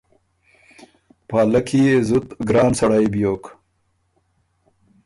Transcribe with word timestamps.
پالکي 1.29 1.79
يې 1.87 1.95
زُت 2.07 2.27
ګران 2.47 2.71
سړئ 2.79 3.05
بیوک 3.13 3.43